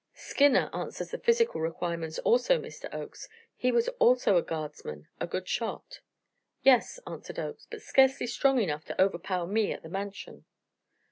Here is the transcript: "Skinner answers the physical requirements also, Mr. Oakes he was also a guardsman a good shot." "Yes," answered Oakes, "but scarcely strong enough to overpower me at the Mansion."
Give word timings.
"Skinner 0.15 0.71
answers 0.73 1.11
the 1.11 1.19
physical 1.19 1.61
requirements 1.61 2.17
also, 2.17 2.57
Mr. 2.59 2.91
Oakes 2.91 3.29
he 3.55 3.71
was 3.71 3.87
also 3.99 4.35
a 4.35 4.41
guardsman 4.41 5.07
a 5.19 5.27
good 5.27 5.47
shot." 5.47 5.99
"Yes," 6.63 6.99
answered 7.05 7.37
Oakes, 7.37 7.67
"but 7.69 7.83
scarcely 7.83 8.25
strong 8.25 8.59
enough 8.59 8.83
to 8.85 8.99
overpower 8.99 9.45
me 9.45 9.71
at 9.71 9.83
the 9.83 9.89
Mansion." 9.89 10.45